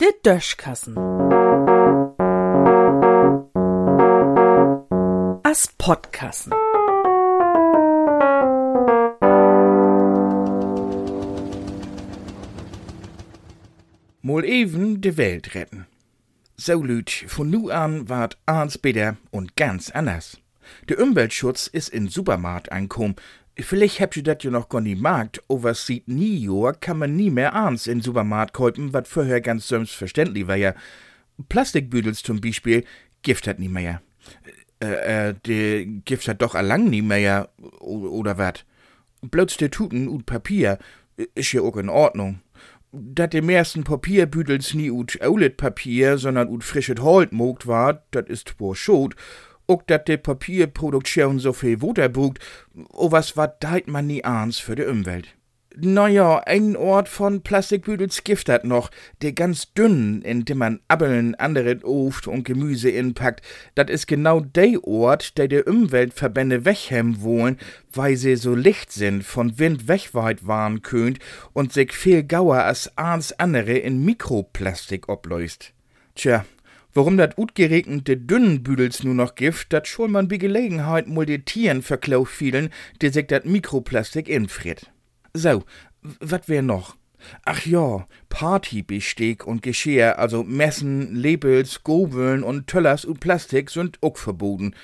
[0.00, 0.96] Der Döschkassen.
[5.42, 6.52] As Podkassen.
[14.22, 15.86] Mal even de Welt retten.
[16.56, 20.38] So lüt, von nu an ward ans bitter und ganz anders.
[20.88, 23.16] Der Umweltschutz ist in Supermarkt ankommen.
[23.58, 27.16] Vielleicht habt ihr das ja noch gar nicht markt, aber sieht nie Jahr kann man
[27.16, 30.74] nie mehr ans in Supermarkt kaufen, wat vorher ganz selbstverständlich war ja.
[31.48, 32.84] Plastikbüdels zum Beispiel,
[33.22, 34.02] Gift hat nie mehr.
[34.82, 38.64] Äh, äh, de Gift hat doch allang nie mehr, oder wat?
[39.22, 40.78] Bloß de Tuten und Papier
[41.34, 42.40] ist ja auch in Ordnung
[42.92, 48.28] dat de meisten Papierbüdels nie ut Aulet Papier, sondern ut frisches Holt mogt war, dat
[48.28, 49.14] ist wohl schot,
[49.70, 52.44] ook dat de Papierproduktion so viel Wutter bucht,
[52.90, 55.28] o was wat deit man nie ahns für de Umwelt.
[55.76, 58.90] Naja, ein Ort von Plastikbüdels Gift hat noch,
[59.22, 63.46] der ganz dünn, in dem man Appeln, andere Oft und Gemüse inpackt.
[63.76, 67.56] Dat is genau der Ort, der der Umweltverbände weghem wollen,
[67.92, 71.20] weil sie so licht sind, von Wind wegweit waren könnt
[71.52, 75.72] und sich viel gauer als ans andere in Mikroplastik oblöst.
[76.16, 76.44] Tja,
[76.94, 81.38] warum dat utgeregnete dünnen Büdels nur noch Gift, dat schon man bei Gelegenheit mul de
[81.38, 84.90] Tieren verklau fielen, die sich dat Mikroplastik infriert.
[85.34, 85.64] So,
[86.20, 86.96] wat wär noch?
[87.44, 94.16] Ach ja, Partybesteck und Geschirr, also Messen, Labels, Gobeln und Töllers und Plastik sind auch
[94.16, 94.74] verboten.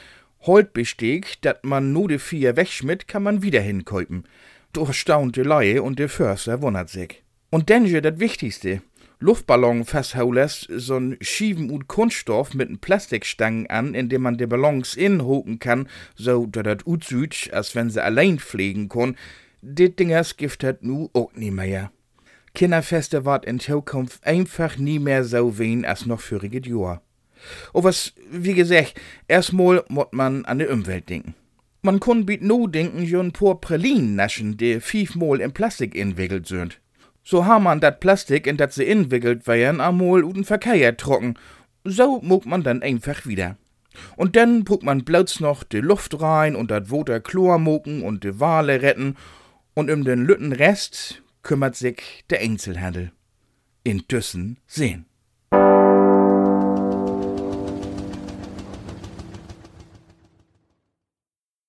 [0.42, 4.24] Holtbesteck, dat man nur de vier wegschmidt, kann man wieder hinkäupen.
[4.72, 7.22] Doch staunte Laie und der Förster wundert sich.
[7.50, 8.82] Und dann dat Wichtigste.
[9.18, 14.94] Luftballon festhaulest, so'n Schieven und Kunststoff mit n Plastikstangen an, in dem man de Ballons
[14.94, 19.16] inhoken kann, so dat dat ut süd, als wenn sie allein pflegen kon,
[19.62, 21.90] dit Dingers Gift hat nu auch nie mehr.
[22.54, 27.00] Kinderfeste ward in Zukunft einfach nie mehr so wen als noch voriges Jahr.
[27.72, 31.34] O was, wie gesagt, erstmal mott man an die Umwelt denken.
[31.80, 36.80] Man kun bit no denken, jon pur Pralinen naschen, die fünfmal in Plastik inwickelt sind.
[37.28, 41.34] So ha man dat Plastik, in dat sie inwickelt wären, amol uden Verkehr trocken.
[41.82, 43.56] So muck man dann einfach wieder.
[44.14, 48.22] Und dann puckt man bloß noch die Luft rein und dat Woter Chlor mucken und
[48.22, 49.16] die Wale retten
[49.74, 53.10] und um den lütten Rest kümmert sich der Einzelhandel.
[53.82, 55.06] In Düssen sehen.